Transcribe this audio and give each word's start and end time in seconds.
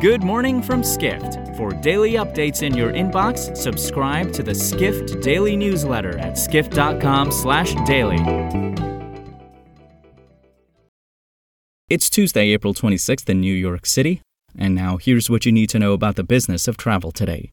Good 0.00 0.22
morning 0.22 0.62
from 0.62 0.82
Skift. 0.82 1.54
For 1.58 1.72
daily 1.72 2.12
updates 2.12 2.62
in 2.62 2.74
your 2.74 2.90
inbox, 2.90 3.54
subscribe 3.54 4.32
to 4.32 4.42
the 4.42 4.54
Skift 4.54 5.20
Daily 5.20 5.56
newsletter 5.56 6.16
at 6.16 6.38
skift.com/daily. 6.38 8.16
It's 11.90 12.08
Tuesday, 12.08 12.48
April 12.48 12.72
26th 12.72 13.28
in 13.28 13.42
New 13.42 13.52
York 13.52 13.84
City, 13.84 14.22
and 14.56 14.74
now 14.74 14.96
here's 14.96 15.28
what 15.28 15.44
you 15.44 15.52
need 15.52 15.68
to 15.68 15.78
know 15.78 15.92
about 15.92 16.16
the 16.16 16.24
business 16.24 16.66
of 16.66 16.78
travel 16.78 17.12
today. 17.12 17.50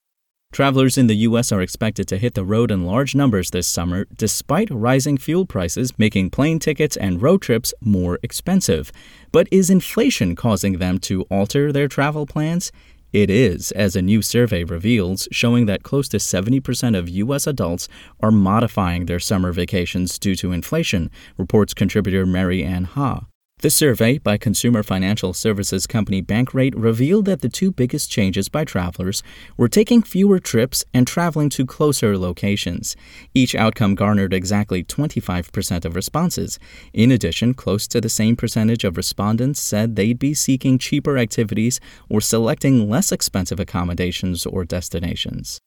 Travelers 0.57 0.97
in 0.97 1.05
the 1.05 1.17
U.S. 1.17 1.51
are 1.51 1.61
expected 1.61 2.07
to 2.07 2.17
hit 2.17 2.33
the 2.33 2.43
road 2.43 2.71
in 2.71 2.85
large 2.85 3.13
numbers 3.13 3.51
this 3.51 3.67
summer, 3.67 4.07
despite 4.17 4.71
rising 4.71 5.17
fuel 5.17 5.45
prices 5.45 5.93
making 5.99 6.31
plane 6.31 6.57
tickets 6.57 6.97
and 6.97 7.21
road 7.21 7.43
trips 7.43 7.75
more 7.79 8.17
expensive. 8.23 8.91
But 9.31 9.47
is 9.51 9.69
inflation 9.69 10.35
causing 10.35 10.79
them 10.79 10.97
to 10.99 11.23
alter 11.23 11.71
their 11.71 11.87
travel 11.87 12.25
plans? 12.25 12.71
It 13.13 13.29
is, 13.29 13.71
as 13.73 13.95
a 13.95 14.01
new 14.01 14.21
survey 14.21 14.63
reveals, 14.63 15.27
showing 15.31 15.67
that 15.67 15.83
close 15.83 16.07
to 16.09 16.17
70% 16.17 16.97
of 16.97 17.07
U.S. 17.07 17.45
adults 17.45 17.87
are 18.19 18.31
modifying 18.31 19.05
their 19.05 19.19
summer 19.19 19.51
vacations 19.51 20.17
due 20.17 20.35
to 20.37 20.53
inflation, 20.53 21.11
reports 21.37 21.73
contributor 21.75 22.25
Mary 22.25 22.63
Ann 22.63 22.85
Ha. 22.85 23.25
The 23.61 23.71
survey 23.71 24.19
by 24.19 24.37
consumer 24.37 24.83
financial 24.83 25.33
services 25.33 25.87
company 25.87 26.21
Bankrate 26.21 26.75
revealed 26.77 27.25
that 27.25 27.41
the 27.41 27.49
two 27.49 27.71
biggest 27.71 28.11
changes 28.11 28.49
by 28.49 28.63
travelers 28.65 29.23
were 29.57 29.67
taking 29.67 30.03
fewer 30.03 30.37
trips 30.37 30.85
and 30.93 31.07
traveling 31.07 31.49
to 31.49 31.65
closer 31.65 32.19
locations. 32.19 32.95
Each 33.33 33.55
outcome 33.55 33.95
garnered 33.95 34.31
exactly 34.31 34.83
25% 34.83 35.85
of 35.85 35.95
responses. 35.95 36.59
In 36.93 37.11
addition, 37.11 37.55
close 37.55 37.87
to 37.87 37.99
the 37.99 38.09
same 38.09 38.35
percentage 38.35 38.83
of 38.83 38.95
respondents 38.95 39.59
said 39.59 39.95
they'd 39.95 40.19
be 40.19 40.35
seeking 40.35 40.77
cheaper 40.77 41.17
activities 41.17 41.79
or 42.11 42.21
selecting 42.21 42.87
less 42.87 43.11
expensive 43.11 43.59
accommodations 43.59 44.45
or 44.45 44.65
destinations. 44.65 45.61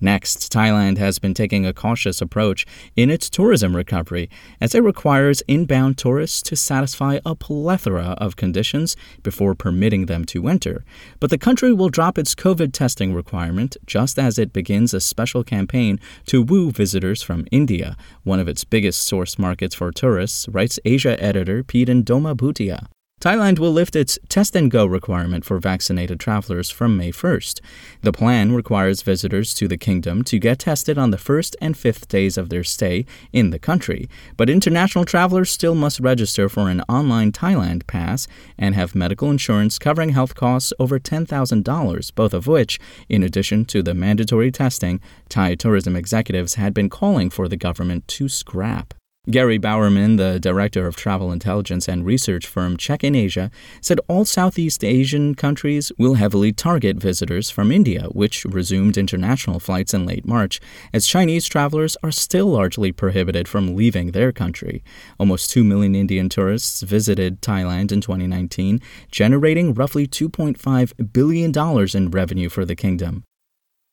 Next, 0.00 0.50
Thailand 0.50 0.96
has 0.98 1.18
been 1.18 1.34
taking 1.34 1.66
a 1.66 1.74
cautious 1.74 2.22
approach 2.22 2.64
in 2.96 3.10
its 3.10 3.28
tourism 3.28 3.76
recovery 3.76 4.30
as 4.60 4.74
it 4.74 4.82
requires 4.82 5.42
inbound 5.42 5.98
tourists 5.98 6.40
to 6.42 6.56
satisfy 6.56 7.18
a 7.26 7.34
plethora 7.34 8.14
of 8.18 8.36
conditions 8.36 8.96
before 9.22 9.54
permitting 9.54 10.06
them 10.06 10.24
to 10.26 10.48
enter. 10.48 10.84
But 11.18 11.30
the 11.30 11.38
country 11.38 11.72
will 11.72 11.90
drop 11.90 12.16
its 12.16 12.34
COVID 12.34 12.72
testing 12.72 13.12
requirement 13.12 13.76
just 13.86 14.18
as 14.18 14.38
it 14.38 14.52
begins 14.52 14.94
a 14.94 15.00
special 15.00 15.44
campaign 15.44 16.00
to 16.26 16.42
woo 16.42 16.70
visitors 16.70 17.22
from 17.22 17.46
India, 17.50 17.96
one 18.24 18.40
of 18.40 18.48
its 18.48 18.64
biggest 18.64 19.02
source 19.04 19.38
markets 19.38 19.74
for 19.74 19.92
tourists, 19.92 20.48
writes 20.48 20.78
Asia 20.84 21.22
editor 21.22 21.62
Peden 21.62 22.04
Doma 22.04 22.34
Bhutia. 22.34 22.86
Thailand 23.20 23.58
will 23.58 23.70
lift 23.70 23.96
its 23.96 24.18
test 24.30 24.56
and 24.56 24.70
go 24.70 24.86
requirement 24.86 25.44
for 25.44 25.58
vaccinated 25.58 26.18
travelers 26.18 26.70
from 26.70 26.96
May 26.96 27.12
1st. 27.12 27.60
The 28.00 28.12
plan 28.12 28.52
requires 28.52 29.02
visitors 29.02 29.52
to 29.56 29.68
the 29.68 29.76
kingdom 29.76 30.24
to 30.24 30.38
get 30.38 30.60
tested 30.60 30.96
on 30.96 31.10
the 31.10 31.18
first 31.18 31.54
and 31.60 31.76
fifth 31.76 32.08
days 32.08 32.38
of 32.38 32.48
their 32.48 32.64
stay 32.64 33.04
in 33.30 33.50
the 33.50 33.58
country, 33.58 34.08
but 34.38 34.48
international 34.48 35.04
travelers 35.04 35.50
still 35.50 35.74
must 35.74 36.00
register 36.00 36.48
for 36.48 36.70
an 36.70 36.80
online 36.88 37.30
Thailand 37.30 37.86
pass 37.86 38.26
and 38.56 38.74
have 38.74 38.94
medical 38.94 39.30
insurance 39.30 39.78
covering 39.78 40.10
health 40.10 40.34
costs 40.34 40.72
over 40.78 40.98
$10,000, 40.98 42.14
both 42.14 42.32
of 42.32 42.46
which, 42.46 42.80
in 43.10 43.22
addition 43.22 43.66
to 43.66 43.82
the 43.82 43.92
mandatory 43.92 44.50
testing, 44.50 44.98
Thai 45.28 45.56
tourism 45.56 45.94
executives 45.94 46.54
had 46.54 46.72
been 46.72 46.88
calling 46.88 47.28
for 47.28 47.48
the 47.48 47.58
government 47.58 48.08
to 48.08 48.30
scrap. 48.30 48.94
Gary 49.30 49.58
Bowerman, 49.58 50.16
the 50.16 50.40
director 50.40 50.86
of 50.86 50.96
travel 50.96 51.30
intelligence 51.30 51.88
and 51.88 52.04
research 52.04 52.46
firm 52.46 52.76
Check 52.76 53.04
in 53.04 53.14
Asia, 53.14 53.50
said 53.80 54.00
all 54.08 54.24
Southeast 54.24 54.82
Asian 54.82 55.34
countries 55.34 55.92
will 55.98 56.14
heavily 56.14 56.52
target 56.52 56.96
visitors 56.96 57.48
from 57.48 57.70
India, 57.70 58.04
which 58.12 58.44
resumed 58.46 58.96
international 58.96 59.60
flights 59.60 59.94
in 59.94 60.04
late 60.04 60.26
March, 60.26 60.58
as 60.92 61.06
Chinese 61.06 61.46
travelers 61.46 61.98
are 62.02 62.10
still 62.10 62.46
largely 62.46 62.90
prohibited 62.90 63.46
from 63.46 63.76
leaving 63.76 64.10
their 64.10 64.32
country. 64.32 64.82
Almost 65.18 65.50
2 65.50 65.62
million 65.62 65.94
Indian 65.94 66.28
tourists 66.28 66.80
visited 66.80 67.40
Thailand 67.40 67.92
in 67.92 68.00
2019, 68.00 68.80
generating 69.12 69.74
roughly 69.74 70.08
$2.5 70.08 71.12
billion 71.12 71.96
in 71.96 72.10
revenue 72.10 72.48
for 72.48 72.64
the 72.64 72.74
kingdom. 72.74 73.24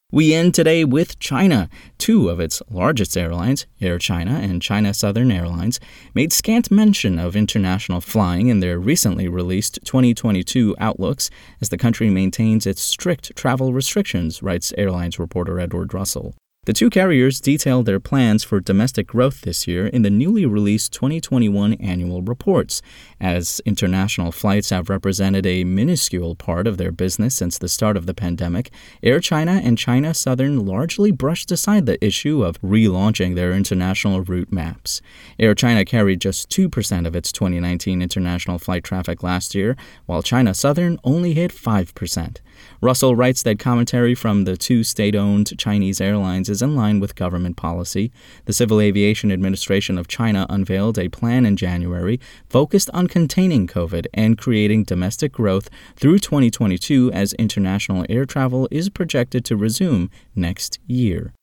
We 0.09 0.33
end 0.33 0.53
today 0.53 0.85
with 0.85 1.19
China. 1.19 1.67
Two 1.97 2.29
of 2.29 2.39
its 2.39 2.61
largest 2.69 3.17
airlines, 3.17 3.65
Air 3.81 3.99
China 3.99 4.39
and 4.41 4.61
China 4.61 4.93
Southern 4.93 5.33
Airlines, 5.33 5.81
made 6.13 6.31
scant 6.31 6.71
mention 6.71 7.19
of 7.19 7.35
international 7.35 7.99
flying 7.99 8.47
in 8.47 8.61
their 8.61 8.79
recently 8.79 9.27
released 9.27 9.79
2022 9.83 10.77
outlooks 10.79 11.29
as 11.59 11.67
the 11.67 11.77
country 11.77 12.09
maintains 12.09 12.65
its 12.65 12.81
strict 12.81 13.35
travel 13.35 13.73
restrictions, 13.73 14.41
writes 14.41 14.73
airlines 14.77 15.19
reporter 15.19 15.59
Edward 15.59 15.93
Russell. 15.93 16.33
The 16.67 16.73
two 16.73 16.89
carriers 16.89 17.39
detailed 17.39 17.85
their 17.85 18.01
plans 18.01 18.43
for 18.43 18.59
domestic 18.59 19.07
growth 19.07 19.39
this 19.39 19.69
year 19.69 19.87
in 19.87 20.01
the 20.01 20.09
newly 20.09 20.45
released 20.45 20.91
2021 20.91 21.75
annual 21.75 22.21
reports. 22.21 22.81
As 23.21 23.61
international 23.65 24.33
flights 24.33 24.69
have 24.71 24.89
represented 24.89 25.45
a 25.45 25.63
minuscule 25.63 26.35
part 26.35 26.67
of 26.67 26.75
their 26.75 26.91
business 26.91 27.35
since 27.35 27.57
the 27.57 27.69
start 27.69 27.95
of 27.95 28.05
the 28.05 28.13
pandemic, 28.13 28.69
Air 29.01 29.21
China 29.21 29.61
and 29.63 29.77
China 29.77 30.13
Southern 30.13 30.65
largely 30.65 31.09
brushed 31.09 31.53
aside 31.53 31.85
the 31.85 32.05
issue 32.05 32.43
of 32.43 32.59
relaunching 32.59 33.35
their 33.35 33.53
international 33.53 34.19
route 34.19 34.51
maps. 34.51 35.01
Air 35.39 35.55
China 35.55 35.85
carried 35.85 36.19
just 36.19 36.49
2% 36.49 37.07
of 37.07 37.15
its 37.15 37.31
2019 37.31 38.01
international 38.01 38.59
flight 38.59 38.83
traffic 38.83 39.23
last 39.23 39.55
year, 39.55 39.77
while 40.05 40.21
China 40.21 40.53
Southern 40.53 40.99
only 41.05 41.33
hit 41.33 41.53
5%. 41.53 42.41
Russell 42.81 43.15
writes 43.15 43.43
that 43.43 43.59
commentary 43.59 44.15
from 44.15 44.43
the 44.43 44.57
two 44.57 44.83
state 44.83 45.15
owned 45.15 45.57
Chinese 45.57 45.99
airlines 45.99 46.49
is 46.49 46.61
in 46.61 46.75
line 46.75 46.99
with 46.99 47.15
government 47.15 47.57
policy. 47.57 48.11
The 48.45 48.53
Civil 48.53 48.79
Aviation 48.79 49.31
Administration 49.31 49.97
of 49.97 50.07
China 50.07 50.45
unveiled 50.49 50.97
a 50.97 51.09
plan 51.09 51.45
in 51.45 51.57
January 51.57 52.19
focused 52.49 52.89
on 52.93 53.07
containing 53.07 53.67
COVID 53.67 54.07
and 54.13 54.37
creating 54.37 54.83
domestic 54.83 55.31
growth 55.31 55.69
through 55.95 56.19
2022 56.19 57.11
as 57.13 57.33
international 57.33 58.05
air 58.09 58.25
travel 58.25 58.67
is 58.71 58.89
projected 58.89 59.45
to 59.45 59.55
resume 59.55 60.09
next 60.35 60.79
year. 60.87 61.33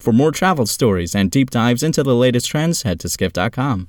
For 0.00 0.12
more 0.12 0.32
travel 0.32 0.66
stories 0.66 1.14
and 1.14 1.30
deep 1.30 1.50
dives 1.50 1.82
into 1.82 2.02
the 2.02 2.14
latest 2.14 2.48
trends, 2.48 2.82
head 2.82 2.98
to 3.00 3.08
skift.com. 3.08 3.88